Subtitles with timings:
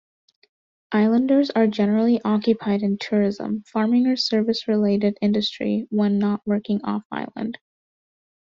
[0.91, 7.59] Islanders are generally occupied in tourism, farming or service-related industries when not working off-island.